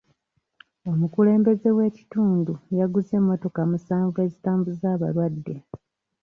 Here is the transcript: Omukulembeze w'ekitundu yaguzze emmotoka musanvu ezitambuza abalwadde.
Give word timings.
Omukulembeze 0.91 1.69
w'ekitundu 1.77 2.53
yaguzze 2.77 3.13
emmotoka 3.19 3.59
musanvu 3.69 4.17
ezitambuza 4.25 4.85
abalwadde. 4.95 5.55